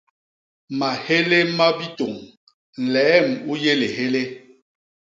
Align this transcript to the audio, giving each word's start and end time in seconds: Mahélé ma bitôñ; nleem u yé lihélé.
Mahélé 0.79 1.39
ma 1.57 1.67
bitôñ; 1.77 2.15
nleem 2.85 3.27
u 3.49 3.53
yé 3.61 3.73
lihélé. 3.79 4.21